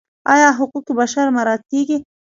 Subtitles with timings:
[0.33, 1.97] آیا حقوق بشر مراعات کیږي؟